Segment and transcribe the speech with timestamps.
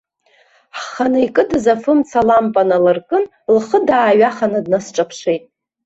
[0.79, 3.23] Ҳханы икыдыз афымца лампа налыркын,
[3.55, 5.43] лхы дааҩаханы, днасҿаԥшит.